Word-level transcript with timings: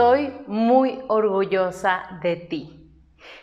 Estoy 0.00 0.32
muy 0.46 0.98
orgullosa 1.08 2.18
de 2.22 2.36
ti. 2.36 2.90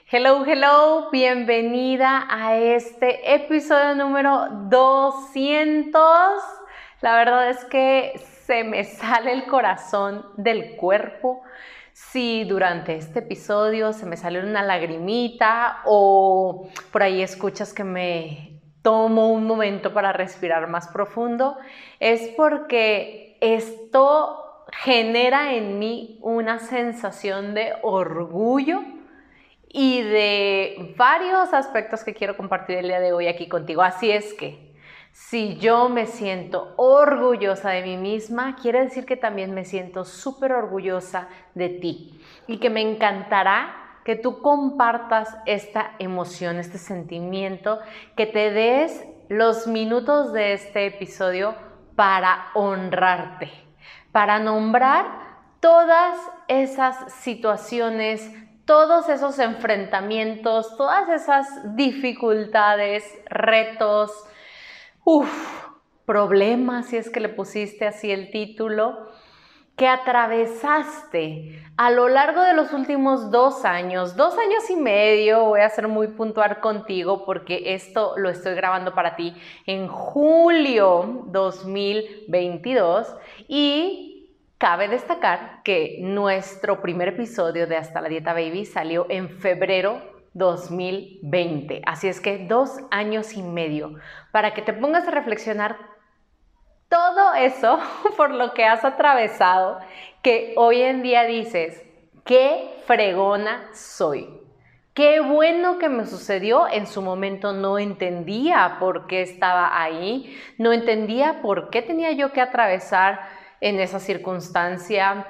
Hello, 0.09 0.43
hello, 0.43 1.11
bienvenida 1.11 2.25
a 2.27 2.57
este 2.57 3.35
episodio 3.35 3.93
número 3.93 4.47
200. 4.67 6.01
La 7.01 7.15
verdad 7.15 7.51
es 7.51 7.63
que 7.65 8.19
se 8.47 8.63
me 8.63 8.85
sale 8.85 9.33
el 9.33 9.45
corazón 9.45 10.25
del 10.35 10.75
cuerpo 10.77 11.43
si 11.93 12.43
durante 12.45 12.95
este 12.95 13.19
episodio 13.19 13.93
se 13.93 14.07
me 14.07 14.17
sale 14.17 14.39
una 14.39 14.63
lagrimita 14.63 15.83
o 15.85 16.69
por 16.91 17.03
ahí 17.03 17.21
escuchas 17.21 17.71
que 17.71 17.83
me 17.83 18.63
tomo 18.81 19.27
un 19.27 19.45
momento 19.45 19.93
para 19.93 20.11
respirar 20.11 20.67
más 20.67 20.87
profundo, 20.87 21.55
es 21.99 22.29
porque 22.35 23.37
esto 23.41 24.46
genera 24.87 25.53
en 25.53 25.79
mí 25.79 26.17
una 26.21 26.59
sensación 26.59 27.53
de 27.53 27.73
orgullo 27.81 28.79
y 29.67 30.01
de 30.01 30.93
varios 30.95 31.53
aspectos 31.53 32.05
que 32.05 32.13
quiero 32.13 32.37
compartir 32.37 32.77
el 32.77 32.87
día 32.87 33.01
de 33.01 33.11
hoy 33.11 33.27
aquí 33.27 33.49
contigo. 33.49 33.81
Así 33.81 34.09
es 34.09 34.33
que 34.33 34.73
si 35.11 35.57
yo 35.57 35.89
me 35.89 36.05
siento 36.05 36.73
orgullosa 36.77 37.71
de 37.71 37.81
mí 37.81 37.97
misma, 37.97 38.55
quiere 38.55 38.81
decir 38.81 39.05
que 39.05 39.17
también 39.17 39.53
me 39.53 39.65
siento 39.65 40.05
súper 40.05 40.53
orgullosa 40.53 41.27
de 41.53 41.67
ti 41.67 42.21
y 42.47 42.59
que 42.59 42.69
me 42.69 42.79
encantará 42.79 43.99
que 44.05 44.15
tú 44.15 44.41
compartas 44.41 45.35
esta 45.45 45.95
emoción, 45.99 46.59
este 46.59 46.77
sentimiento, 46.77 47.79
que 48.15 48.25
te 48.25 48.51
des 48.51 49.03
los 49.27 49.67
minutos 49.67 50.31
de 50.31 50.53
este 50.53 50.85
episodio 50.85 51.55
para 51.97 52.51
honrarte, 52.53 53.66
para 54.17 54.39
nombrar 54.39 55.05
todas 55.59 56.17
esas 56.47 57.13
situaciones, 57.21 58.27
todos 58.65 59.09
esos 59.09 59.37
enfrentamientos, 59.37 60.75
todas 60.75 61.07
esas 61.09 61.45
dificultades, 61.75 63.03
retos, 63.29 64.11
problemas, 66.07 66.87
si 66.87 66.97
es 66.97 67.11
que 67.11 67.19
le 67.19 67.29
pusiste 67.29 67.85
así 67.85 68.09
el 68.09 68.31
título, 68.31 69.07
que 69.77 69.87
atravesaste 69.87 71.61
a 71.77 71.91
lo 71.91 72.09
largo 72.09 72.41
de 72.41 72.53
los 72.53 72.73
últimos 72.73 73.31
dos 73.31 73.63
años, 73.63 74.17
dos 74.17 74.37
años 74.37 74.69
y 74.69 74.75
medio, 74.75 75.45
voy 75.45 75.61
a 75.61 75.69
ser 75.69 75.87
muy 75.87 76.07
puntual 76.07 76.59
contigo 76.59 77.23
porque 77.25 77.73
esto 77.73 78.17
lo 78.17 78.29
estoy 78.29 78.55
grabando 78.55 78.93
para 78.93 79.15
ti 79.15 79.33
en 79.65 79.87
julio 79.87 81.23
2022 81.27 83.15
y 83.47 84.15
Cabe 84.57 84.87
destacar 84.87 85.61
que 85.63 85.99
nuestro 86.01 86.81
primer 86.81 87.09
episodio 87.09 87.67
de 87.67 87.77
Hasta 87.77 88.01
la 88.01 88.09
Dieta 88.09 88.33
Baby 88.33 88.65
salió 88.65 89.05
en 89.07 89.29
febrero 89.29 90.01
2020. 90.33 91.83
Así 91.85 92.07
es 92.07 92.19
que 92.19 92.47
dos 92.47 92.79
años 92.89 93.33
y 93.33 93.43
medio. 93.43 93.99
Para 94.31 94.55
que 94.55 94.63
te 94.63 94.73
pongas 94.73 95.07
a 95.07 95.11
reflexionar 95.11 95.77
eso 97.43 97.79
por 98.17 98.31
lo 98.31 98.53
que 98.53 98.65
has 98.65 98.83
atravesado, 98.85 99.79
que 100.21 100.53
hoy 100.57 100.81
en 100.81 101.01
día 101.01 101.23
dices, 101.23 101.83
qué 102.25 102.81
fregona 102.85 103.69
soy. 103.73 104.29
Qué 104.93 105.19
bueno 105.19 105.77
que 105.77 105.89
me 105.89 106.07
sucedió. 106.07 106.67
En 106.67 106.87
su 106.87 107.03
momento 107.03 107.53
no 107.53 107.77
entendía 107.77 108.77
por 108.79 109.05
qué 109.05 109.21
estaba 109.21 109.79
ahí, 109.79 110.35
no 110.57 110.73
entendía 110.73 111.41
por 111.43 111.69
qué 111.69 111.83
tenía 111.83 112.11
yo 112.13 112.33
que 112.33 112.41
atravesar 112.41 113.19
en 113.61 113.79
esa 113.79 113.99
circunstancia, 113.99 115.27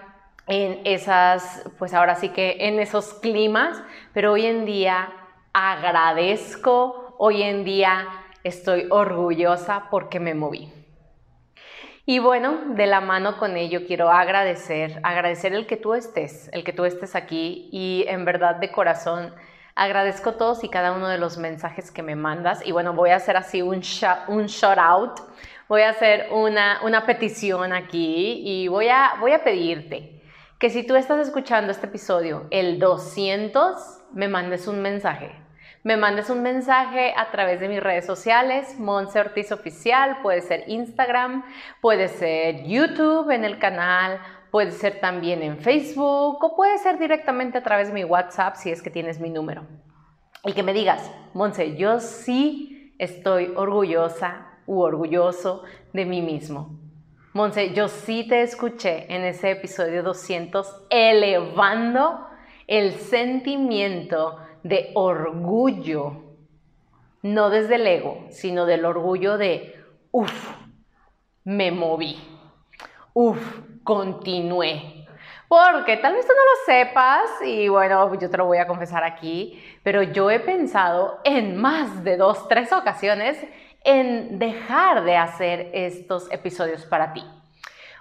en 0.47 0.79
esas, 0.85 1.69
pues 1.77 1.93
ahora 1.93 2.15
sí 2.15 2.29
que 2.29 2.55
en 2.61 2.79
esos 2.79 3.13
climas, 3.15 3.83
pero 4.13 4.31
hoy 4.31 4.45
en 4.45 4.65
día 4.65 5.09
agradezco, 5.51 7.15
hoy 7.17 7.43
en 7.43 7.65
día 7.65 8.07
estoy 8.45 8.87
orgullosa 8.89 9.87
porque 9.91 10.21
me 10.21 10.33
moví. 10.33 10.76
Y 12.09 12.19
bueno, 12.19 12.59
de 12.69 12.85
la 12.85 13.01
mano 13.01 13.37
con 13.37 13.57
ello 13.57 13.81
quiero 13.85 14.09
agradecer, 14.09 15.01
agradecer 15.03 15.51
el 15.51 15.67
que 15.67 15.75
tú 15.75 15.93
estés, 15.93 16.49
el 16.53 16.63
que 16.63 16.71
tú 16.71 16.85
estés 16.85 17.15
aquí 17.15 17.67
y 17.69 18.05
en 18.07 18.23
verdad 18.23 18.55
de 18.55 18.71
corazón 18.71 19.35
agradezco 19.75 20.35
todos 20.35 20.63
y 20.63 20.69
cada 20.69 20.93
uno 20.93 21.09
de 21.09 21.17
los 21.17 21.37
mensajes 21.37 21.91
que 21.91 22.03
me 22.03 22.15
mandas 22.15 22.65
y 22.65 22.71
bueno, 22.71 22.93
voy 22.93 23.09
a 23.09 23.17
hacer 23.17 23.35
así 23.35 23.61
un, 23.61 23.81
un 24.29 24.45
shout 24.45 24.77
out 24.77 25.19
voy 25.67 25.81
a 25.81 25.89
hacer 25.89 26.29
una, 26.31 27.03
petición 27.05 27.73
aquí 27.73 28.41
y 28.45 28.69
voy 28.69 28.87
a, 28.87 29.15
voy 29.19 29.33
a 29.33 29.43
pedirte 29.43 30.21
que 30.59 30.69
si 30.69 30.87
tú 30.87 30.95
estás 30.95 31.19
escuchando 31.27 31.73
este 31.73 31.87
episodio, 31.87 32.47
el 32.51 32.79
200, 32.79 33.99
me 34.13 34.29
mandes 34.29 34.65
un 34.67 34.81
mensaje. 34.81 35.46
Me 35.83 35.95
mandes 35.95 36.29
un 36.29 36.41
mensaje 36.41 37.13
a 37.15 37.31
través 37.31 37.59
de 37.59 37.69
mis 37.69 37.81
redes 37.81 38.05
sociales, 38.05 38.77
Monse 38.79 39.19
Ortiz 39.19 39.51
Oficial, 39.51 40.17
puede 40.21 40.41
ser 40.41 40.63
Instagram, 40.67 41.45
puede 41.81 42.07
ser 42.07 42.63
YouTube 42.63 43.29
en 43.31 43.45
el 43.45 43.59
canal, 43.59 44.19
puede 44.51 44.71
ser 44.71 44.99
también 44.99 45.43
en 45.43 45.59
Facebook 45.59 46.43
o 46.43 46.55
puede 46.55 46.77
ser 46.79 46.97
directamente 46.97 47.57
a 47.57 47.63
través 47.63 47.89
de 47.89 47.93
mi 47.93 48.03
WhatsApp 48.03 48.55
si 48.55 48.71
es 48.71 48.81
que 48.81 48.89
tienes 48.89 49.19
mi 49.19 49.29
número. 49.29 49.65
Y 50.43 50.53
que 50.53 50.63
me 50.63 50.73
digas, 50.73 51.11
Monse, 51.33 51.75
yo 51.75 51.99
sí 51.99 52.93
estoy 52.97 53.53
orgullosa 53.55 54.47
u 54.65 54.81
orgulloso 54.81 55.63
de 55.93 56.05
mí 56.05 56.21
mismo. 56.21 56.79
Monse, 57.33 57.73
yo 57.73 57.87
sí 57.87 58.27
te 58.27 58.41
escuché 58.41 59.13
en 59.13 59.23
ese 59.23 59.51
episodio 59.51 60.01
200 60.01 60.87
elevando 60.89 62.27
el 62.65 62.93
sentimiento 62.93 64.39
de 64.63 64.91
orgullo, 64.95 66.23
no 67.21 67.49
desde 67.49 67.75
el 67.75 67.87
ego, 67.87 68.25
sino 68.29 68.65
del 68.65 68.85
orgullo 68.85 69.37
de, 69.37 69.75
uff, 70.11 70.51
me 71.43 71.71
moví, 71.71 72.17
uff, 73.13 73.39
continué. 73.83 75.05
Porque 75.47 75.95
tal 75.97 76.13
vez 76.13 76.27
tú 76.27 76.33
no 76.33 76.41
lo 76.41 76.65
sepas 76.65 77.41
y 77.45 77.69
bueno, 77.69 78.13
yo 78.19 78.29
te 78.29 78.37
lo 78.37 78.45
voy 78.45 78.57
a 78.57 78.67
confesar 78.67 79.03
aquí, 79.03 79.63
pero 79.81 80.03
yo 80.03 80.29
he 80.29 80.41
pensado 80.41 81.19
en 81.23 81.55
más 81.55 82.03
de 82.03 82.17
dos, 82.17 82.47
tres 82.49 82.73
ocasiones 82.73 83.37
en 83.85 84.39
dejar 84.39 85.05
de 85.05 85.15
hacer 85.15 85.69
estos 85.73 86.29
episodios 86.31 86.85
para 86.85 87.13
ti. 87.13 87.23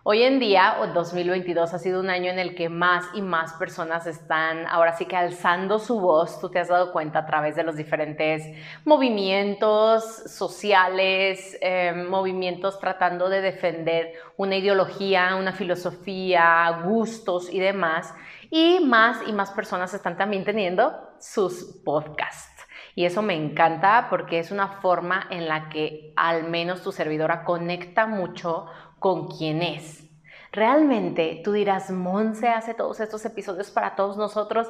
Hoy 0.09 0.23
en 0.23 0.39
día, 0.39 0.77
2022 0.95 1.75
ha 1.75 1.81
sido 1.81 1.99
un 1.99 2.11
año 2.11 2.31
en 2.31 2.39
el 2.39 2.55
que 2.55 2.69
más 2.69 3.07
y 3.13 3.23
más 3.23 3.55
personas 3.55 4.07
están 4.07 4.65
ahora 4.69 4.93
sí 4.93 5.07
que 5.07 5.17
alzando 5.17 5.81
su 5.81 5.99
voz, 5.99 6.41
tú 6.41 6.49
te 6.49 6.61
has 6.61 6.69
dado 6.69 6.93
cuenta 6.93 7.19
a 7.19 7.27
través 7.27 7.57
de 7.57 7.65
los 7.65 7.75
diferentes 7.75 8.45
movimientos 8.85 10.05
sociales, 10.05 11.59
em, 11.61 12.09
movimientos 12.09 12.79
tratando 12.79 13.29
de 13.29 13.41
defender 13.41 14.13
una 14.37 14.55
ideología, 14.55 15.35
una 15.35 15.53
filosofía, 15.53 16.83
gustos 16.85 17.53
y 17.53 17.59
demás. 17.59 18.15
Y 18.49 18.79
más 18.85 19.19
y 19.27 19.33
más 19.33 19.51
personas 19.51 19.93
están 19.93 20.17
también 20.17 20.45
teniendo 20.45 21.17
sus 21.19 21.83
podcasts. 21.85 22.57
Y 22.99 23.05
eso 23.05 23.21
me 23.21 23.35
encanta 23.35 24.07
porque 24.09 24.39
es 24.39 24.51
una 24.51 24.69
forma 24.69 25.27
en 25.31 25.49
la 25.49 25.69
que 25.69 26.15
al 26.17 26.45
menos 26.45 26.83
tu 26.83 26.93
servidora 26.93 27.45
conecta 27.45 28.07
mucho 28.07 28.69
con 28.99 29.29
quien 29.29 29.63
es. 29.63 30.05
Realmente 30.53 31.41
tú 31.45 31.53
dirás, 31.53 31.91
Monse 31.91 32.49
hace 32.49 32.75
todos 32.75 33.01
estos 33.01 33.25
episodios 33.25 33.71
para 33.71 33.95
todos 33.95 34.17
nosotros 34.17 34.69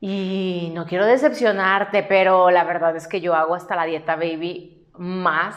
y 0.00 0.70
no 0.74 0.86
quiero 0.86 1.06
decepcionarte, 1.06 2.02
pero 2.02 2.50
la 2.50 2.64
verdad 2.64 2.94
es 2.96 3.08
que 3.08 3.20
yo 3.20 3.34
hago 3.34 3.54
hasta 3.54 3.76
la 3.76 3.84
dieta 3.84 4.16
baby 4.16 4.86
más 4.98 5.56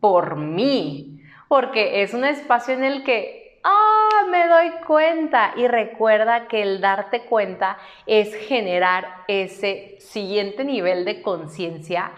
por 0.00 0.36
mí, 0.36 1.22
porque 1.48 2.02
es 2.02 2.14
un 2.14 2.24
espacio 2.24 2.74
en 2.74 2.84
el 2.84 3.04
que 3.04 3.40
¡ah! 3.64 4.26
Me 4.30 4.48
doy 4.48 4.70
cuenta. 4.86 5.52
Y 5.56 5.66
recuerda 5.66 6.48
que 6.48 6.62
el 6.62 6.80
darte 6.80 7.24
cuenta 7.24 7.78
es 8.06 8.34
generar 8.34 9.24
ese 9.28 9.96
siguiente 9.98 10.64
nivel 10.64 11.04
de 11.04 11.22
conciencia 11.22 12.12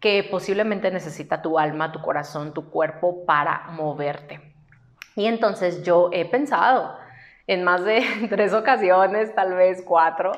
que 0.00 0.26
posiblemente 0.30 0.90
necesita 0.90 1.42
tu 1.42 1.58
alma, 1.58 1.92
tu 1.92 2.00
corazón, 2.00 2.54
tu 2.54 2.70
cuerpo 2.70 3.24
para 3.26 3.68
moverte. 3.72 4.47
Y 5.18 5.26
entonces 5.26 5.82
yo 5.82 6.10
he 6.12 6.24
pensado 6.26 6.96
en 7.48 7.64
más 7.64 7.84
de 7.84 8.04
tres 8.30 8.52
ocasiones, 8.54 9.34
tal 9.34 9.52
vez 9.54 9.82
cuatro, 9.84 10.30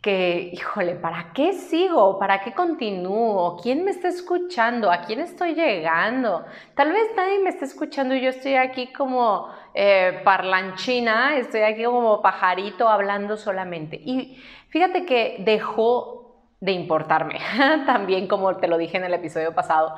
que, 0.00 0.50
híjole, 0.50 0.94
¿para 0.94 1.32
qué 1.34 1.52
sigo? 1.52 2.18
¿Para 2.18 2.40
qué 2.40 2.52
continúo? 2.52 3.58
¿Quién 3.62 3.84
me 3.84 3.90
está 3.90 4.08
escuchando? 4.08 4.90
¿A 4.90 5.02
quién 5.02 5.20
estoy 5.20 5.54
llegando? 5.54 6.46
Tal 6.74 6.92
vez 6.92 7.02
nadie 7.14 7.38
me 7.40 7.50
está 7.50 7.66
escuchando 7.66 8.14
y 8.14 8.22
yo 8.22 8.30
estoy 8.30 8.54
aquí 8.54 8.92
como 8.94 9.48
eh, 9.74 10.22
parlanchina, 10.24 11.36
estoy 11.36 11.60
aquí 11.60 11.84
como 11.84 12.22
pajarito 12.22 12.88
hablando 12.88 13.36
solamente. 13.36 13.96
Y 13.96 14.38
fíjate 14.70 15.04
que 15.04 15.36
dejó 15.40 16.46
de 16.60 16.72
importarme, 16.72 17.40
también 17.86 18.26
como 18.26 18.56
te 18.56 18.68
lo 18.68 18.78
dije 18.78 18.96
en 18.96 19.04
el 19.04 19.12
episodio 19.12 19.54
pasado, 19.54 19.96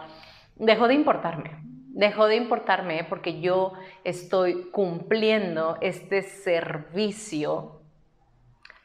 dejó 0.57 0.89
de 0.89 0.95
importarme. 0.95 1.66
Dejó 1.97 2.27
de 2.27 2.37
importarme 2.37 3.05
porque 3.05 3.41
yo 3.41 3.73
estoy 4.05 4.65
cumpliendo 4.71 5.79
este 5.81 6.21
servicio 6.21 7.81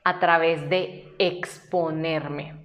a 0.06 0.18
través 0.20 0.70
de 0.70 1.14
exponerme 1.20 2.56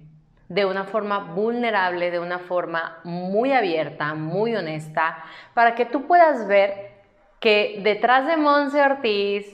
de 0.47 0.65
una 0.65 0.85
forma 0.85 1.33
vulnerable, 1.33 2.11
de 2.11 2.19
una 2.19 2.39
forma 2.39 3.01
muy 3.03 3.51
abierta, 3.51 4.13
muy 4.13 4.55
honesta, 4.55 5.21
para 5.53 5.75
que 5.75 5.83
tú 5.83 6.07
puedas 6.07 6.47
ver 6.47 6.93
que 7.41 7.81
detrás 7.83 8.25
de 8.25 8.37
Monse 8.37 8.81
Ortiz 8.81 9.53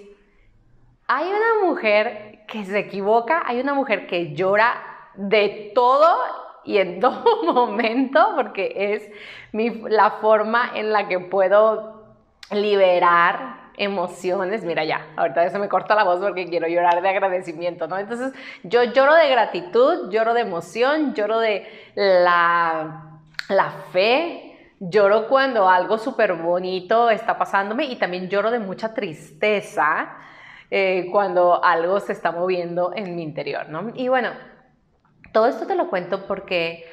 hay 1.07 1.28
una 1.28 1.68
mujer 1.68 2.45
que 2.48 2.66
se 2.66 2.78
equivoca, 2.78 3.42
hay 3.48 3.60
una 3.60 3.74
mujer 3.74 4.06
que 4.06 4.36
llora 4.36 5.10
de 5.16 5.72
todo 5.74 6.16
y 6.65 6.77
en 6.77 7.00
todo 7.01 7.44
momento, 7.44 8.33
porque 8.36 8.74
es 8.75 9.10
la 9.89 10.12
forma 10.21 10.71
en 10.75 10.92
la 10.92 11.07
que 11.07 11.19
puedo 11.19 12.04
liberar 12.51 13.63
emociones, 13.77 14.63
mira 14.63 14.83
ya, 14.83 15.07
ahorita 15.15 15.50
se 15.50 15.57
me 15.57 15.68
corta 15.68 15.95
la 15.95 16.04
voz 16.04 16.19
porque 16.19 16.45
quiero 16.45 16.68
llorar 16.68 17.01
de 17.01 17.10
agradecimiento, 17.10 17.88
¿no? 17.88 17.98
Entonces 17.98 18.33
yo 18.63 18.83
lloro 18.83 19.15
de 19.15 19.30
gratitud, 19.30 20.12
lloro 20.12 20.33
de 20.33 20.42
emoción, 20.42 21.13
lloro 21.15 21.39
de 21.39 21.68
la, 21.95 23.19
la 23.50 23.71
fe, 23.92 24.74
lloro 24.80 25.27
cuando 25.27 25.68
algo 25.68 25.98
súper 25.98 26.33
bonito 26.33 27.09
está 27.09 27.38
pasándome 27.38 27.86
y 27.86 27.95
también 27.95 28.30
lloro 28.30 28.51
de 28.51 28.59
mucha 28.59 28.94
tristeza 28.94 30.18
eh, 30.69 31.07
cuando 31.12 31.63
algo 31.63 32.00
se 32.00 32.13
está 32.13 32.31
moviendo 32.31 32.94
en 32.95 33.16
mi 33.16 33.24
interior, 33.24 33.69
¿no? 33.69 33.92
Y 33.95 34.07
bueno, 34.07 34.30
todo 35.33 35.47
esto 35.47 35.68
te 35.68 35.75
lo 35.75 35.89
cuento 35.89 36.25
porque 36.25 36.85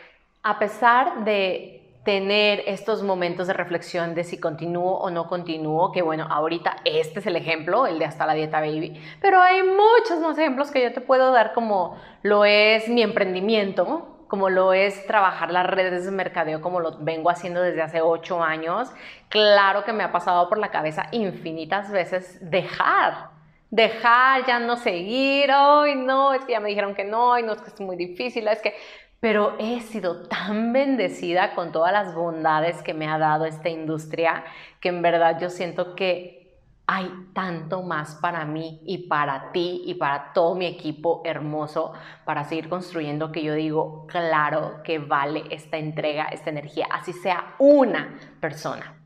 a 0.43 0.59
pesar 0.59 1.25
de 1.25 1.77
tener 2.05 2.63
estos 2.67 3.03
momentos 3.03 3.47
de 3.47 3.53
reflexión 3.53 4.15
de 4.15 4.25
si 4.25 4.41
continúo 4.41 4.95
o 4.95 5.11
no 5.11 5.29
continúo, 5.29 5.93
que 5.93 6.01
bueno, 6.03 6.27
ahorita 6.29 6.77
este 6.85 7.21
es 7.21 7.27
el 7.27 7.37
ejemplo, 7.37 7.87
el 7.87 7.99
de 7.99 8.07
hasta 8.07 8.27
la 8.27 8.33
dieta 8.33 8.61
baby, 8.61 9.01
pero 9.21 9.41
hay 9.41 9.63
muchos 9.63 10.19
más 10.21 10.39
ejemplos 10.39 10.71
que 10.71 10.83
yo 10.83 10.93
te 10.93 11.03
puedo 11.03 11.31
dar 11.31 11.53
como 11.53 11.97
lo 12.23 12.47
es 12.47 12.89
mi 12.89 13.03
emprendimiento, 13.03 14.17
como 14.29 14.49
lo 14.49 14.73
es 14.73 15.07
trabajar 15.07 15.51
las 15.51 15.67
redes 15.67 16.07
de 16.07 16.11
mercadeo, 16.11 16.63
como 16.63 16.81
lo 16.81 16.97
vengo 16.99 17.29
haciendo 17.31 17.61
desde 17.61 17.83
hace 17.83 18.01
ocho 18.01 18.43
años. 18.43 18.91
Claro 19.29 19.85
que 19.85 19.93
me 19.93 20.05
ha 20.05 20.13
pasado 20.13 20.49
por 20.49 20.57
la 20.57 20.71
cabeza 20.71 21.09
infinitas 21.13 21.91
veces 21.91 22.39
dejar 22.41 23.40
dejar, 23.71 24.47
ya 24.47 24.59
no 24.59 24.77
seguir, 24.77 25.51
hoy 25.53 25.95
no, 25.95 26.33
es 26.33 26.45
que 26.45 26.53
ya 26.53 26.61
me 26.61 26.69
dijeron 26.69 26.95
que 26.95 27.05
no, 27.05 27.39
y 27.39 27.43
no 27.43 27.53
es 27.53 27.61
que 27.61 27.71
es 27.71 27.81
muy 27.81 27.97
difícil, 27.97 28.49
es 28.49 28.61
que 28.61 28.75
pero 29.21 29.57
he 29.59 29.81
sido 29.81 30.23
tan 30.29 30.73
bendecida 30.73 31.55
con 31.55 31.73
todas 31.73 31.93
las 31.93 32.15
bondades 32.15 32.83
que 32.83 32.95
me 32.95 33.07
ha 33.07 33.19
dado 33.19 33.45
esta 33.45 33.69
industria 33.69 34.45
que 34.81 34.89
en 34.89 35.03
verdad 35.03 35.39
yo 35.39 35.51
siento 35.51 35.95
que 35.95 36.41
hay 36.87 37.09
tanto 37.35 37.83
más 37.83 38.17
para 38.17 38.45
mí 38.45 38.81
y 38.85 39.07
para 39.07 39.53
ti 39.53 39.83
y 39.85 39.95
para 39.95 40.33
todo 40.33 40.57
mi 40.57 40.67
equipo 40.67 41.23
hermoso 41.25 41.93
para 42.25 42.45
seguir 42.45 42.69
construyendo 42.69 43.31
que 43.31 43.45
yo 43.45 43.55
digo, 43.55 44.07
claro 44.09 44.83
que 44.83 44.99
vale 44.99 45.45
esta 45.51 45.77
entrega, 45.77 46.25
esta 46.25 46.51
energía, 46.51 46.89
así 46.91 47.13
sea 47.13 47.55
una 47.59 48.19
persona. 48.41 49.00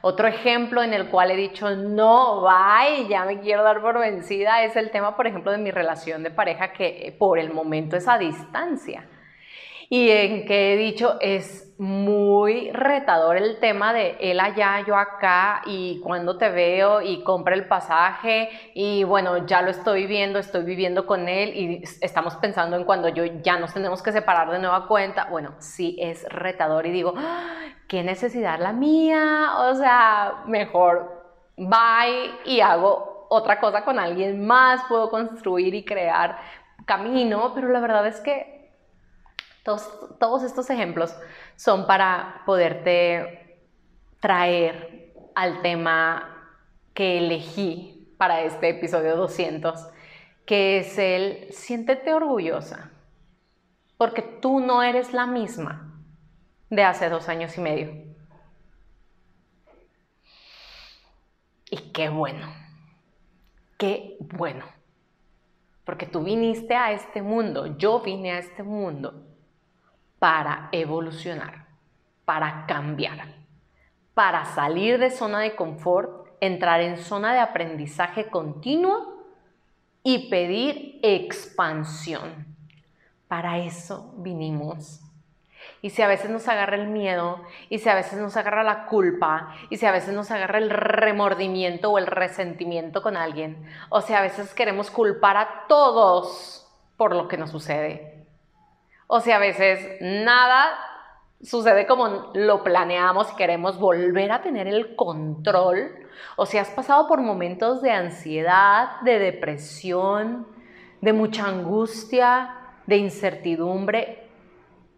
Otro 0.00 0.28
ejemplo 0.28 0.82
en 0.82 0.94
el 0.94 1.08
cual 1.08 1.30
he 1.30 1.36
dicho, 1.36 1.74
no, 1.74 2.42
bye, 2.42 3.08
ya 3.08 3.24
me 3.24 3.40
quiero 3.40 3.62
dar 3.64 3.80
por 3.80 3.98
vencida, 3.98 4.62
es 4.62 4.76
el 4.76 4.90
tema, 4.90 5.16
por 5.16 5.26
ejemplo, 5.26 5.50
de 5.50 5.58
mi 5.58 5.70
relación 5.70 6.22
de 6.22 6.30
pareja 6.30 6.72
que 6.72 7.14
por 7.18 7.38
el 7.38 7.52
momento 7.52 7.96
es 7.96 8.06
a 8.06 8.18
distancia 8.18 9.04
y 9.88 10.10
en 10.10 10.46
que 10.46 10.74
he 10.74 10.76
dicho 10.76 11.16
es 11.20 11.68
muy 11.78 12.72
retador 12.72 13.36
el 13.36 13.60
tema 13.60 13.92
de 13.92 14.16
él 14.20 14.40
allá, 14.40 14.84
yo 14.84 14.96
acá 14.96 15.62
y 15.64 16.00
cuando 16.00 16.36
te 16.36 16.50
veo 16.50 17.00
y 17.00 17.22
compra 17.22 17.54
el 17.54 17.68
pasaje 17.68 18.50
y 18.74 19.04
bueno, 19.04 19.46
ya 19.46 19.62
lo 19.62 19.70
estoy 19.70 20.06
viendo, 20.06 20.40
estoy 20.40 20.64
viviendo 20.64 21.06
con 21.06 21.28
él 21.28 21.56
y 21.56 21.84
estamos 22.00 22.34
pensando 22.36 22.76
en 22.76 22.84
cuando 22.84 23.08
yo 23.08 23.24
ya 23.24 23.58
nos 23.58 23.72
tenemos 23.72 24.02
que 24.02 24.10
separar 24.10 24.50
de 24.50 24.58
nueva 24.58 24.88
cuenta. 24.88 25.28
Bueno, 25.30 25.54
sí 25.58 25.96
es 26.00 26.28
retador 26.28 26.84
y 26.86 26.90
digo, 26.90 27.14
¿qué 27.86 28.02
necesidad 28.02 28.58
la 28.58 28.72
mía? 28.72 29.52
O 29.58 29.74
sea, 29.76 30.42
mejor 30.46 31.22
bye 31.56 32.32
y 32.44 32.60
hago 32.60 33.26
otra 33.30 33.60
cosa 33.60 33.84
con 33.84 34.00
alguien 34.00 34.44
más, 34.44 34.82
puedo 34.88 35.10
construir 35.10 35.74
y 35.74 35.84
crear 35.84 36.38
camino, 36.86 37.52
pero 37.54 37.68
la 37.68 37.78
verdad 37.78 38.06
es 38.08 38.20
que 38.20 38.57
todos, 39.62 40.42
estos 40.42 40.70
ejemplos 40.70 41.14
son 41.56 41.86
para 41.86 42.42
poderte 42.46 43.60
traer 44.20 45.12
al 45.34 45.62
tema 45.62 46.54
que 46.94 47.18
elegí 47.18 48.14
para 48.16 48.42
este 48.42 48.70
episodio 48.70 49.16
200, 49.16 49.88
que 50.46 50.78
es 50.78 50.98
el 50.98 51.52
siéntete 51.52 52.12
orgullosa, 52.12 52.90
porque 53.96 54.22
tú 54.22 54.60
no 54.60 54.82
eres 54.82 55.12
la 55.12 55.26
misma 55.26 56.02
de 56.70 56.82
hace 56.82 57.08
dos 57.08 57.28
años 57.28 57.56
y 57.56 57.60
medio. 57.60 58.08
Y 61.70 61.76
qué 61.92 62.08
bueno, 62.08 62.52
qué 63.76 64.16
bueno, 64.20 64.64
porque 65.84 66.06
tú 66.06 66.22
viniste 66.24 66.74
a 66.74 66.92
este 66.92 67.20
mundo, 67.20 67.76
yo 67.76 68.00
vine 68.00 68.32
a 68.32 68.38
este 68.38 68.62
mundo 68.62 69.28
para 70.18 70.68
evolucionar, 70.72 71.66
para 72.24 72.66
cambiar, 72.66 73.34
para 74.14 74.44
salir 74.44 74.98
de 74.98 75.10
zona 75.10 75.40
de 75.40 75.54
confort, 75.54 76.26
entrar 76.40 76.80
en 76.80 76.98
zona 76.98 77.32
de 77.32 77.40
aprendizaje 77.40 78.26
continuo 78.28 79.24
y 80.02 80.28
pedir 80.30 81.00
expansión. 81.02 82.46
Para 83.28 83.58
eso 83.58 84.14
vinimos. 84.18 85.02
Y 85.82 85.90
si 85.90 86.02
a 86.02 86.08
veces 86.08 86.30
nos 86.30 86.48
agarra 86.48 86.76
el 86.76 86.88
miedo, 86.88 87.42
y 87.68 87.78
si 87.78 87.88
a 87.88 87.94
veces 87.94 88.18
nos 88.18 88.36
agarra 88.36 88.64
la 88.64 88.86
culpa, 88.86 89.54
y 89.70 89.76
si 89.76 89.86
a 89.86 89.92
veces 89.92 90.14
nos 90.14 90.30
agarra 90.30 90.58
el 90.58 90.70
remordimiento 90.70 91.90
o 91.90 91.98
el 91.98 92.06
resentimiento 92.06 93.02
con 93.02 93.16
alguien, 93.16 93.64
o 93.88 94.00
si 94.00 94.14
a 94.14 94.20
veces 94.20 94.54
queremos 94.54 94.90
culpar 94.90 95.36
a 95.36 95.66
todos 95.68 96.66
por 96.96 97.14
lo 97.14 97.28
que 97.28 97.36
nos 97.36 97.50
sucede, 97.50 98.17
o 99.08 99.20
si 99.20 99.32
a 99.32 99.38
veces 99.38 99.98
nada 100.00 100.78
sucede 101.42 101.86
como 101.86 102.30
lo 102.34 102.62
planeamos 102.62 103.32
y 103.32 103.36
queremos 103.36 103.78
volver 103.78 104.30
a 104.30 104.42
tener 104.42 104.68
el 104.68 104.94
control. 104.94 105.90
O 106.36 106.46
si 106.46 106.58
has 106.58 106.68
pasado 106.68 107.08
por 107.08 107.20
momentos 107.20 107.80
de 107.82 107.90
ansiedad, 107.90 109.00
de 109.00 109.18
depresión, 109.18 110.46
de 111.00 111.12
mucha 111.12 111.46
angustia, 111.46 112.54
de 112.86 112.96
incertidumbre 112.96 114.28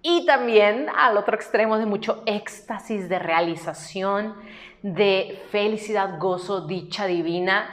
y 0.02 0.24
también 0.26 0.88
al 0.96 1.16
otro 1.16 1.36
extremo 1.36 1.78
de 1.78 1.86
mucho 1.86 2.22
éxtasis, 2.26 3.08
de 3.08 3.18
realización, 3.18 4.34
de 4.82 5.42
felicidad, 5.50 6.18
gozo, 6.18 6.66
dicha 6.66 7.06
divina. 7.06 7.68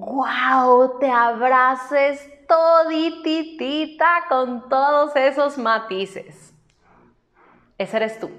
¡Wow! 0.00 0.98
Te 1.00 1.10
abraces 1.10 2.24
todititita 2.46 4.26
con 4.28 4.68
todos 4.68 5.16
esos 5.16 5.58
matices. 5.58 6.54
Ese 7.78 7.96
eres 7.96 8.20
tú. 8.20 8.30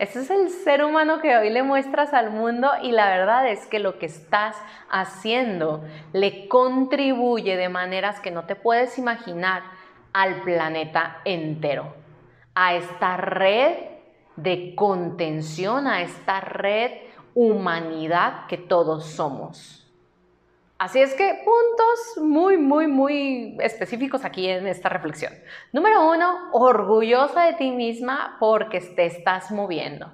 Ese 0.00 0.22
es 0.22 0.30
el 0.30 0.50
ser 0.50 0.84
humano 0.84 1.20
que 1.20 1.36
hoy 1.36 1.50
le 1.50 1.62
muestras 1.62 2.12
al 2.12 2.30
mundo 2.30 2.68
y 2.82 2.90
la 2.90 3.08
verdad 3.08 3.46
es 3.48 3.66
que 3.66 3.78
lo 3.78 4.00
que 4.00 4.06
estás 4.06 4.56
haciendo 4.90 5.84
le 6.12 6.48
contribuye 6.48 7.56
de 7.56 7.68
maneras 7.68 8.18
que 8.18 8.32
no 8.32 8.44
te 8.44 8.56
puedes 8.56 8.98
imaginar 8.98 9.62
al 10.12 10.42
planeta 10.42 11.20
entero, 11.24 11.94
a 12.56 12.74
esta 12.74 13.16
red 13.16 13.76
de 14.34 14.74
contención, 14.74 15.86
a 15.86 16.02
esta 16.02 16.40
red 16.40 16.90
humanidad 17.36 18.48
que 18.48 18.58
todos 18.58 19.06
somos. 19.06 19.83
Así 20.78 21.00
es 21.00 21.14
que 21.14 21.40
puntos 21.44 22.24
muy, 22.24 22.56
muy, 22.56 22.88
muy 22.88 23.56
específicos 23.60 24.24
aquí 24.24 24.48
en 24.48 24.66
esta 24.66 24.88
reflexión. 24.88 25.32
Número 25.72 26.10
uno, 26.10 26.50
orgullosa 26.52 27.44
de 27.44 27.52
ti 27.52 27.70
misma 27.70 28.36
porque 28.40 28.80
te 28.80 29.06
estás 29.06 29.52
moviendo, 29.52 30.12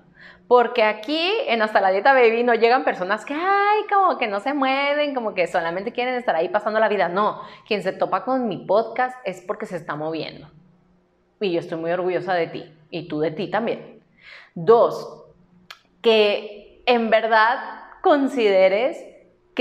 Porque 0.48 0.82
aquí 0.82 1.32
en 1.46 1.62
Hasta 1.62 1.80
la 1.80 1.90
Dieta 1.90 2.12
Baby 2.12 2.42
no 2.42 2.54
llegan 2.54 2.84
personas 2.84 3.24
que, 3.24 3.32
ay, 3.32 3.84
como 3.90 4.18
que 4.18 4.26
no 4.26 4.40
se 4.40 4.52
mueven, 4.52 5.14
como 5.14 5.32
que 5.32 5.46
solamente 5.46 5.92
quieren 5.92 6.14
estar 6.14 6.36
ahí 6.36 6.50
pasando 6.50 6.78
la 6.78 6.88
vida. 6.88 7.08
No, 7.08 7.40
quien 7.66 7.82
se 7.82 7.92
topa 7.92 8.24
con 8.24 8.46
mi 8.46 8.58
podcast 8.58 9.16
es 9.24 9.40
porque 9.40 9.64
se 9.64 9.76
está 9.76 9.96
moviendo. 9.96 10.50
Y 11.40 11.52
yo 11.52 11.60
estoy 11.60 11.78
muy 11.78 11.90
orgullosa 11.90 12.34
de 12.34 12.48
ti 12.48 12.74
y 12.90 13.08
tú 13.08 13.20
de 13.20 13.30
ti 13.30 13.48
también. 13.48 14.02
Dos, 14.54 15.24
que 16.02 16.82
en 16.84 17.08
verdad 17.08 17.58
consideres 18.02 19.10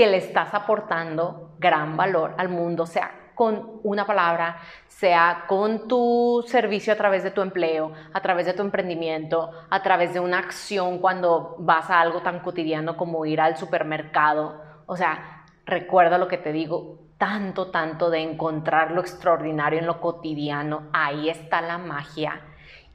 que 0.00 0.06
le 0.06 0.16
estás 0.16 0.54
aportando 0.54 1.50
gran 1.58 1.94
valor 1.94 2.34
al 2.38 2.48
mundo, 2.48 2.86
sea, 2.86 3.32
con 3.34 3.80
una 3.82 4.06
palabra, 4.06 4.56
sea 4.88 5.44
con 5.46 5.88
tu 5.88 6.42
servicio 6.48 6.94
a 6.94 6.96
través 6.96 7.22
de 7.22 7.32
tu 7.32 7.42
empleo, 7.42 7.92
a 8.14 8.22
través 8.22 8.46
de 8.46 8.54
tu 8.54 8.62
emprendimiento, 8.62 9.50
a 9.68 9.82
través 9.82 10.14
de 10.14 10.20
una 10.20 10.38
acción 10.38 11.00
cuando 11.00 11.54
vas 11.58 11.90
a 11.90 12.00
algo 12.00 12.22
tan 12.22 12.40
cotidiano 12.40 12.96
como 12.96 13.26
ir 13.26 13.42
al 13.42 13.58
supermercado. 13.58 14.62
O 14.86 14.96
sea, 14.96 15.44
recuerda 15.66 16.16
lo 16.16 16.28
que 16.28 16.38
te 16.38 16.50
digo, 16.50 16.96
tanto, 17.18 17.70
tanto 17.70 18.08
de 18.08 18.20
encontrar 18.20 18.92
lo 18.92 19.02
extraordinario 19.02 19.80
en 19.80 19.86
lo 19.86 20.00
cotidiano. 20.00 20.84
Ahí 20.94 21.28
está 21.28 21.60
la 21.60 21.76
magia. 21.76 22.40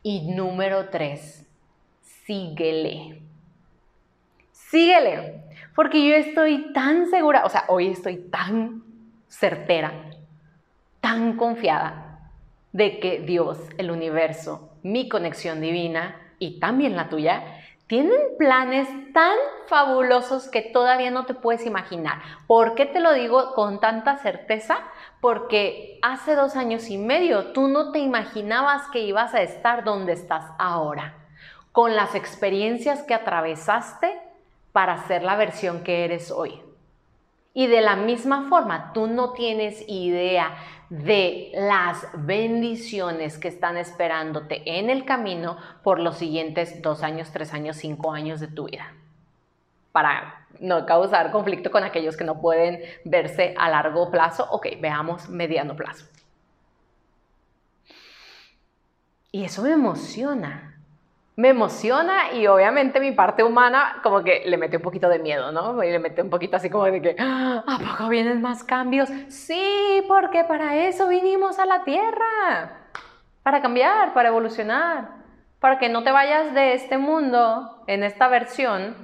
Y 0.02 0.34
número 0.34 0.90
tres, 0.90 1.48
síguele. 2.02 3.22
Síguele. 4.52 5.45
Porque 5.76 6.08
yo 6.08 6.16
estoy 6.16 6.72
tan 6.74 7.10
segura, 7.10 7.46
o 7.46 7.50
sea, 7.50 7.66
hoy 7.68 7.88
estoy 7.90 8.18
tan 8.18 8.84
certera 9.28 9.92
tan 11.06 11.38
confiada 11.38 12.32
de 12.72 13.00
que 13.00 13.20
Dios, 13.20 13.60
el 13.78 13.92
universo, 13.92 14.72
mi 14.82 15.08
conexión 15.08 15.62
divina 15.62 16.20
y 16.40 16.60
también 16.60 16.96
la 16.96 17.10
tuya, 17.10 17.44
tienen 17.86 18.20
planes 18.40 18.88
tan 19.14 19.36
fabulosos 19.68 20.48
que 20.48 20.64
todavía 20.64 21.12
no 21.12 21.28
te 21.28 21.36
puedes 21.36 21.68
imaginar. 21.68 22.24
¿Por 22.48 22.74
qué 22.74 22.88
te 22.88 23.02
lo 23.02 23.14
digo 23.14 23.54
con 23.54 23.80
tanta 23.80 24.18
certeza? 24.18 24.80
Porque 25.22 26.00
hace 26.02 26.34
dos 26.34 26.56
años 26.56 26.90
y 26.90 26.98
medio 26.98 27.52
tú 27.52 27.68
no 27.68 27.92
te 27.92 28.00
imaginabas 28.00 28.88
que 28.88 29.02
ibas 29.02 29.36
a 29.36 29.44
estar 29.44 29.84
donde 29.84 30.14
estás 30.14 30.46
ahora, 30.58 31.14
con 31.72 31.96
las 31.96 32.16
experiencias 32.16 33.04
que 33.04 33.14
atravesaste 33.14 34.25
para 34.76 35.08
ser 35.08 35.24
la 35.24 35.38
versión 35.38 35.84
que 35.86 36.04
eres 36.04 36.32
hoy. 36.32 36.62
Y 37.54 37.68
de 37.68 37.80
la 37.80 37.96
misma 37.96 38.50
forma, 38.50 38.92
tú 38.92 39.08
no 39.08 39.32
tienes 39.32 39.86
idea 39.88 40.54
de 40.90 41.54
las 41.54 42.06
bendiciones 42.14 43.38
que 43.38 43.48
están 43.48 43.78
esperándote 43.78 44.78
en 44.78 44.90
el 44.90 45.06
camino 45.06 45.56
por 45.82 46.02
los 46.02 46.18
siguientes 46.18 46.82
dos 46.82 47.04
años, 47.04 47.32
tres 47.32 47.54
años, 47.54 47.78
cinco 47.78 48.12
años 48.12 48.42
de 48.42 48.50
tu 48.50 48.66
vida. 48.66 48.92
Para 49.94 50.46
no 50.60 50.86
causar 50.86 51.32
conflicto 51.32 51.72
con 51.72 51.86
aquellos 51.86 52.18
que 52.18 52.26
no 52.26 52.42
pueden 52.42 52.82
verse 53.06 53.56
a 53.58 53.70
largo 53.70 54.12
plazo, 54.12 54.46
ok, 54.52 54.68
veamos 54.82 55.30
mediano 55.30 55.78
plazo. 55.78 56.06
Y 59.32 59.46
eso 59.46 59.62
me 59.62 59.72
emociona, 59.72 60.75
me 61.38 61.50
emociona 61.50 62.32
y 62.34 62.48
obviamente 62.48 63.00
mi 63.00 63.12
parte 63.12 63.44
humana 63.44 64.00
como 64.04 64.24
que 64.24 64.44
le 64.46 64.58
mete 64.58 64.78
un 64.78 64.84
poquito 64.84 65.10
de 65.10 65.20
miedo, 65.20 65.52
¿no? 65.52 65.84
Y 65.84 65.92
le 65.92 66.00
mete 66.00 66.22
un 66.22 66.30
poquito 66.30 66.56
así 66.56 66.70
como 66.70 66.86
de 66.86 67.02
que, 67.02 67.16
ah, 67.20 67.64
¿a 67.68 67.78
poco 67.78 68.10
vienen 68.10 68.42
más 68.42 68.64
cambios? 68.64 69.10
Sí, 69.28 70.02
porque 70.08 70.46
para 70.46 70.76
eso 70.88 71.08
vinimos 71.08 71.60
a 71.60 71.66
la 71.66 71.84
Tierra, 71.84 72.88
para 73.44 73.62
cambiar, 73.62 74.14
para 74.14 74.30
evolucionar, 74.30 75.10
para 75.60 75.78
que 75.78 75.90
no 75.90 76.04
te 76.04 76.12
vayas 76.12 76.54
de 76.54 76.74
este 76.74 76.98
mundo, 76.98 77.84
en 77.88 78.04
esta 78.04 78.30
versión, 78.30 78.96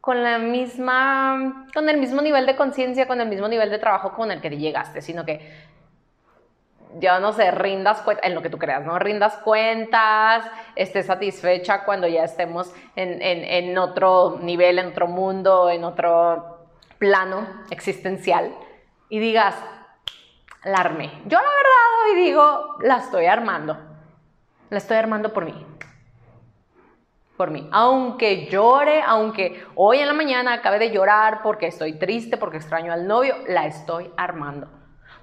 con 0.00 0.22
la 0.22 0.38
misma, 0.38 1.66
con 1.72 1.88
el 1.88 1.98
mismo 1.98 2.20
nivel 2.20 2.46
de 2.46 2.56
conciencia, 2.56 3.06
con 3.06 3.20
el 3.20 3.28
mismo 3.28 3.46
nivel 3.48 3.70
de 3.70 3.78
trabajo 3.78 4.12
con 4.12 4.30
el 4.32 4.40
que 4.40 4.50
llegaste, 4.50 5.02
sino 5.02 5.24
que 5.24 5.40
yo 6.98 7.20
no 7.20 7.32
sé, 7.32 7.50
rindas 7.50 8.00
cuentas, 8.02 8.26
en 8.26 8.34
lo 8.34 8.42
que 8.42 8.50
tú 8.50 8.58
creas, 8.58 8.84
¿no? 8.84 8.98
Rindas 8.98 9.36
cuentas, 9.38 10.44
estés 10.74 11.06
satisfecha 11.06 11.84
cuando 11.84 12.08
ya 12.08 12.24
estemos 12.24 12.72
en, 12.96 13.78
otro 13.78 14.38
nivel, 14.40 14.78
en 14.78 14.88
otro 14.88 15.06
mundo, 15.06 15.70
en 15.70 15.84
otro 15.84 16.58
plano 16.98 17.46
existencial 17.70 18.54
y 19.08 19.18
digas, 19.18 19.54
la 20.64 20.78
armé. 20.78 21.10
Yo 21.26 21.38
la 21.38 21.48
verdad 21.48 22.04
hoy 22.04 22.24
digo, 22.24 22.76
la 22.80 22.96
estoy 22.98 23.26
armando. 23.26 23.78
La 24.68 24.78
estoy 24.78 24.96
armando 24.96 25.32
por 25.32 25.44
mí. 25.44 25.66
Por 27.36 27.50
mí. 27.50 27.68
Aunque 27.72 28.46
llore, 28.46 29.02
aunque 29.02 29.64
hoy 29.74 29.98
en 29.98 30.06
la 30.06 30.12
mañana 30.12 30.52
acabe 30.52 30.78
de 30.78 30.90
llorar 30.90 31.40
porque 31.42 31.66
estoy 31.66 31.94
triste, 31.94 32.36
porque 32.36 32.58
extraño 32.58 32.92
al 32.92 33.06
novio, 33.06 33.34
la 33.48 33.66
estoy 33.66 34.10
armando 34.16 34.79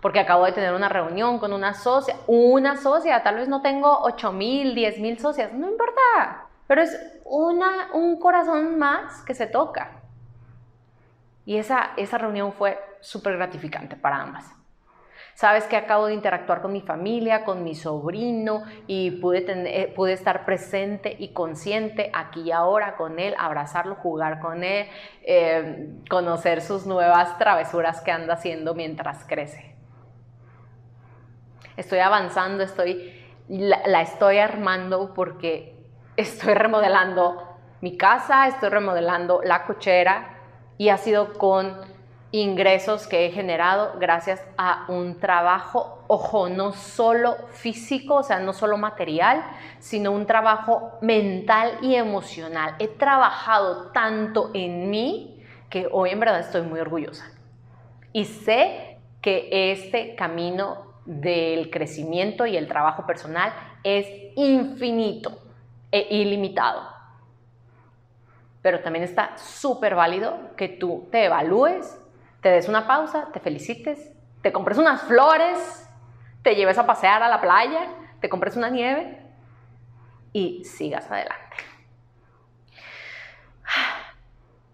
porque 0.07 0.21
acabo 0.21 0.45
de 0.45 0.53
tener 0.53 0.73
una 0.73 0.87
reunión 0.87 1.37
con 1.37 1.51
una 1.51 1.73
socia, 1.73 2.15
una 2.27 2.77
socia, 2.77 3.23
tal 3.23 3.35
vez 3.35 3.49
no 3.49 3.61
tengo 3.61 4.03
8 4.03 4.31
mil, 4.31 4.73
10 4.73 4.99
mil 4.99 5.19
socias, 5.19 5.51
no 5.51 5.69
importa, 5.69 6.47
pero 6.65 6.81
es 6.81 6.97
una, 7.25 7.89
un 7.91 8.17
corazón 8.17 8.79
más 8.79 9.21
que 9.23 9.33
se 9.33 9.47
toca. 9.47 9.99
Y 11.43 11.57
esa, 11.57 11.89
esa 11.97 12.17
reunión 12.17 12.53
fue 12.53 12.79
súper 13.01 13.35
gratificante 13.35 13.97
para 13.97 14.21
ambas. 14.21 14.45
Sabes 15.33 15.65
que 15.65 15.75
acabo 15.75 16.05
de 16.05 16.13
interactuar 16.13 16.61
con 16.61 16.71
mi 16.71 16.79
familia, 16.79 17.43
con 17.43 17.65
mi 17.65 17.75
sobrino 17.75 18.63
y 18.87 19.11
pude, 19.11 19.43
eh, 19.49 19.91
pude 19.93 20.13
estar 20.13 20.45
presente 20.45 21.17
y 21.19 21.33
consciente 21.33 22.11
aquí 22.13 22.43
y 22.43 22.51
ahora 22.51 22.95
con 22.95 23.19
él, 23.19 23.35
abrazarlo, 23.37 23.95
jugar 23.95 24.39
con 24.39 24.63
él, 24.63 24.87
eh, 25.23 25.89
conocer 26.09 26.61
sus 26.61 26.85
nuevas 26.85 27.37
travesuras 27.37 27.99
que 27.99 28.11
anda 28.11 28.35
haciendo 28.35 28.73
mientras 28.73 29.25
crece 29.25 29.76
estoy 31.77 31.99
avanzando, 31.99 32.63
estoy, 32.63 33.13
la, 33.47 34.01
estoy 34.01 34.39
armando 34.39 35.13
porque 35.13 35.75
estoy 36.17 36.53
remodelando 36.55 37.43
mi 37.81 37.95
casa, 37.95 38.47
estoy 38.47 38.69
remodelando 38.69 39.41
la 39.43 39.65
cochera 39.65 40.39
y 40.77 40.89
ha 40.89 40.97
sido 40.97 41.33
con 41.33 41.77
ingresos 42.31 43.07
que 43.07 43.25
he 43.25 43.31
generado 43.31 43.93
gracias 43.99 44.43
a 44.57 44.85
un 44.89 45.19
trabajo, 45.19 46.03
ojo, 46.07 46.49
no 46.49 46.73
solo 46.73 47.37
físico, 47.51 48.15
o 48.15 48.23
sea, 48.23 48.39
no 48.39 48.51
solo 48.51 48.77
material, 48.77 49.43
sino 49.79 50.11
un 50.11 50.25
trabajo 50.25 50.97
mental 51.01 51.77
y 51.81 51.95
emocional. 51.95 52.75
He 52.79 52.87
trabajado 52.87 53.91
tanto 53.91 54.51
en 54.53 54.89
mí 54.89 55.41
que 55.69 55.87
hoy 55.91 56.09
en 56.09 56.19
verdad 56.19 56.39
estoy 56.39 56.63
muy 56.63 56.79
orgullosa. 56.79 57.31
Y 58.11 58.25
sé 58.25 58.97
que 59.21 59.71
este 59.71 60.15
camino 60.15 60.86
del 61.07 61.71
crecimiento 61.71 62.45
y 62.45 62.57
el 62.57 62.67
trabajo 62.67 63.05
personal 63.05 63.53
es 63.83 64.05
infinito 64.35 65.41
e 65.89 66.05
ilimitado. 66.09 66.83
Pero 68.61 68.81
también 68.81 69.03
está 69.03 69.37
súper 69.37 69.95
válido 69.95 70.53
que 70.57 70.67
tú 70.67 71.07
te 71.09 71.25
evalúes, 71.25 71.97
te 72.41 72.49
des 72.49 72.67
una 72.67 72.85
pausa, 72.85 73.29
te 73.31 73.39
felicites, 73.39 74.11
te 74.41 74.51
compres 74.51 74.77
unas 74.77 75.03
flores, 75.03 75.89
te 76.43 76.55
lleves 76.55 76.77
a 76.77 76.85
pasear 76.85 77.23
a 77.23 77.29
la 77.29 77.39
playa, 77.39 77.87
te 78.19 78.27
compres 78.27 78.57
una 78.57 78.69
nieve 78.69 79.21
y 80.33 80.65
sigas 80.65 81.09
adelante. 81.09 81.55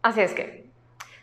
Así 0.02 0.22
es 0.22 0.34
que 0.34 0.68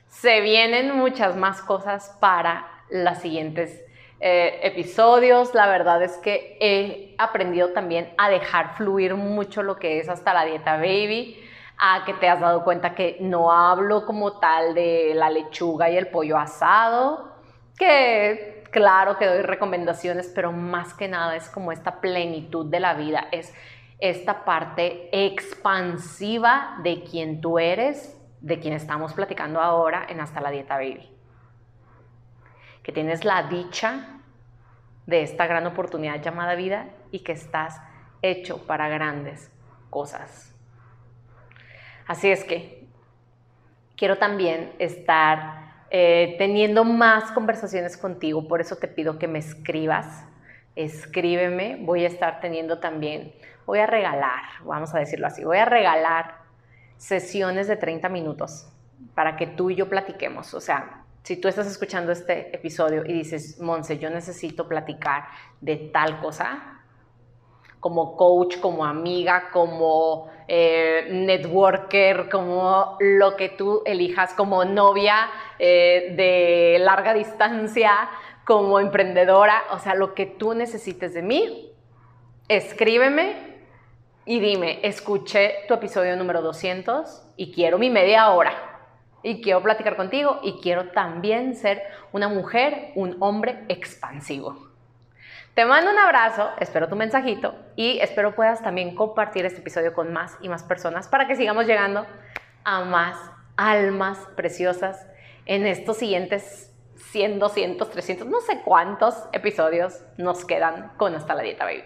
se 0.06 0.40
vienen 0.40 0.96
muchas 0.96 1.36
más 1.36 1.62
cosas 1.62 2.16
para 2.20 2.66
las 2.90 3.20
siguientes 3.20 3.82
eh, 4.20 4.60
episodios. 4.62 5.54
La 5.54 5.66
verdad 5.66 6.02
es 6.02 6.18
que 6.18 6.58
he 6.60 7.14
aprendido 7.18 7.72
también 7.72 8.12
a 8.18 8.28
dejar 8.28 8.76
fluir 8.76 9.14
mucho 9.14 9.62
lo 9.62 9.78
que 9.78 9.98
es 9.98 10.08
hasta 10.08 10.34
la 10.34 10.44
dieta 10.44 10.76
baby, 10.76 11.40
a 11.78 12.04
que 12.04 12.12
te 12.14 12.28
has 12.28 12.40
dado 12.40 12.62
cuenta 12.62 12.94
que 12.94 13.16
no 13.20 13.50
hablo 13.50 14.04
como 14.04 14.38
tal 14.38 14.74
de 14.74 15.12
la 15.14 15.30
lechuga 15.30 15.88
y 15.90 15.96
el 15.96 16.08
pollo 16.08 16.36
asado, 16.36 17.34
que 17.78 18.62
claro 18.70 19.16
que 19.16 19.26
doy 19.26 19.40
recomendaciones, 19.42 20.30
pero 20.34 20.52
más 20.52 20.92
que 20.92 21.08
nada 21.08 21.34
es 21.36 21.48
como 21.48 21.72
esta 21.72 22.00
plenitud 22.00 22.66
de 22.66 22.80
la 22.80 22.94
vida, 22.94 23.28
es 23.32 23.54
esta 24.00 24.44
parte 24.44 25.08
expansiva 25.12 26.76
de 26.82 27.02
quien 27.04 27.40
tú 27.40 27.58
eres, 27.58 28.18
de 28.40 28.58
quien 28.58 28.74
estamos 28.74 29.14
platicando 29.14 29.60
ahora 29.60 30.06
en 30.08 30.20
Hasta 30.20 30.40
la 30.40 30.50
Dieta 30.50 30.76
Baby 30.76 31.19
que 32.82 32.92
tienes 32.92 33.24
la 33.24 33.44
dicha 33.44 34.20
de 35.06 35.22
esta 35.22 35.46
gran 35.46 35.66
oportunidad 35.66 36.22
llamada 36.22 36.54
vida 36.54 36.88
y 37.10 37.20
que 37.20 37.32
estás 37.32 37.80
hecho 38.22 38.66
para 38.66 38.88
grandes 38.88 39.50
cosas. 39.90 40.54
Así 42.06 42.30
es 42.30 42.44
que 42.44 42.86
quiero 43.96 44.18
también 44.18 44.72
estar 44.78 45.86
eh, 45.90 46.36
teniendo 46.38 46.84
más 46.84 47.32
conversaciones 47.32 47.96
contigo, 47.96 48.46
por 48.46 48.60
eso 48.60 48.76
te 48.76 48.88
pido 48.88 49.18
que 49.18 49.28
me 49.28 49.38
escribas 49.38 50.24
escríbeme. 50.76 51.78
Voy 51.80 52.04
a 52.04 52.08
estar 52.08 52.40
teniendo 52.40 52.78
también, 52.78 53.32
voy 53.66 53.80
a 53.80 53.86
regalar, 53.86 54.42
vamos 54.64 54.94
a 54.94 54.98
decirlo 54.98 55.26
así, 55.26 55.44
voy 55.44 55.58
a 55.58 55.64
regalar 55.64 56.38
sesiones 56.96 57.66
de 57.66 57.76
30 57.76 58.08
minutos 58.08 58.70
para 59.14 59.36
que 59.36 59.46
tú 59.46 59.70
y 59.70 59.76
yo 59.76 59.88
platiquemos. 59.88 60.54
O 60.54 60.60
sea, 60.60 60.99
si 61.22 61.36
tú 61.36 61.48
estás 61.48 61.66
escuchando 61.66 62.12
este 62.12 62.54
episodio 62.54 63.04
y 63.04 63.12
dices, 63.12 63.60
Monse, 63.60 63.98
yo 63.98 64.10
necesito 64.10 64.66
platicar 64.66 65.24
de 65.60 65.76
tal 65.76 66.20
cosa, 66.20 66.80
como 67.78 68.16
coach, 68.16 68.58
como 68.58 68.84
amiga, 68.84 69.50
como 69.52 70.30
eh, 70.46 71.08
networker, 71.10 72.28
como 72.28 72.96
lo 73.00 73.36
que 73.36 73.48
tú 73.50 73.82
elijas, 73.86 74.34
como 74.34 74.64
novia 74.64 75.30
eh, 75.58 76.14
de 76.16 76.78
larga 76.78 77.14
distancia, 77.14 78.10
como 78.44 78.80
emprendedora, 78.80 79.62
o 79.70 79.78
sea, 79.78 79.94
lo 79.94 80.14
que 80.14 80.26
tú 80.26 80.54
necesites 80.54 81.14
de 81.14 81.22
mí, 81.22 81.72
escríbeme 82.48 83.50
y 84.26 84.40
dime, 84.40 84.80
escuché 84.82 85.54
tu 85.68 85.74
episodio 85.74 86.16
número 86.16 86.42
200 86.42 87.32
y 87.36 87.52
quiero 87.52 87.78
mi 87.78 87.90
media 87.90 88.30
hora. 88.30 88.69
Y 89.22 89.42
quiero 89.42 89.62
platicar 89.62 89.96
contigo 89.96 90.40
y 90.42 90.60
quiero 90.60 90.88
también 90.88 91.54
ser 91.54 91.82
una 92.12 92.28
mujer, 92.28 92.92
un 92.94 93.16
hombre 93.20 93.64
expansivo. 93.68 94.70
Te 95.54 95.64
mando 95.64 95.90
un 95.90 95.98
abrazo, 95.98 96.50
espero 96.58 96.88
tu 96.88 96.96
mensajito 96.96 97.54
y 97.76 97.98
espero 97.98 98.34
puedas 98.34 98.62
también 98.62 98.94
compartir 98.94 99.44
este 99.44 99.60
episodio 99.60 99.92
con 99.92 100.12
más 100.12 100.38
y 100.40 100.48
más 100.48 100.62
personas 100.62 101.08
para 101.08 101.26
que 101.26 101.36
sigamos 101.36 101.66
llegando 101.66 102.06
a 102.64 102.84
más 102.84 103.16
almas 103.56 104.18
preciosas 104.36 105.06
en 105.46 105.66
estos 105.66 105.98
siguientes 105.98 106.72
100, 107.10 107.40
200, 107.40 107.90
300, 107.90 108.26
no 108.28 108.40
sé 108.40 108.60
cuántos 108.64 109.16
episodios 109.32 110.04
nos 110.16 110.44
quedan 110.44 110.92
con 110.96 111.14
Hasta 111.14 111.34
la 111.34 111.42
Dieta 111.42 111.64
Baby. 111.64 111.82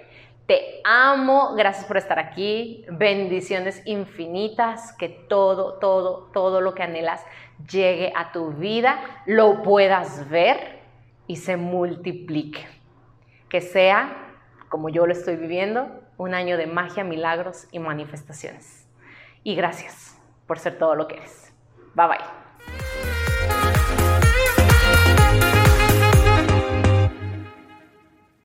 Te 0.46 0.80
amo, 0.84 1.54
gracias 1.56 1.86
por 1.86 1.96
estar 1.96 2.18
aquí, 2.18 2.84
bendiciones 2.90 3.82
infinitas, 3.86 4.92
que 4.98 5.08
todo, 5.08 5.78
todo, 5.78 6.30
todo 6.32 6.60
lo 6.60 6.74
que 6.74 6.82
anhelas 6.82 7.24
llegue 7.70 8.12
a 8.14 8.32
tu 8.32 8.50
vida, 8.50 9.00
lo 9.26 9.62
puedas 9.62 10.28
ver 10.28 10.80
y 11.26 11.36
se 11.36 11.56
multiplique 11.56 12.66
que 13.54 13.60
sea, 13.60 14.34
como 14.68 14.88
yo 14.88 15.06
lo 15.06 15.12
estoy 15.12 15.36
viviendo, 15.36 15.88
un 16.16 16.34
año 16.34 16.56
de 16.56 16.66
magia, 16.66 17.04
milagros 17.04 17.68
y 17.70 17.78
manifestaciones. 17.78 18.88
Y 19.44 19.54
gracias 19.54 20.20
por 20.48 20.58
ser 20.58 20.76
todo 20.76 20.96
lo 20.96 21.06
que 21.06 21.18
eres. 21.18 21.54
Bye 21.94 22.08
bye. 22.08 22.43